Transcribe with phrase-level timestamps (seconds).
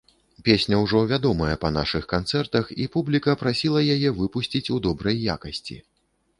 [0.45, 5.83] Песня ўжо вядомая па нашых канцэртах, і публіка прасіла яе выпусціць у добрай якасці.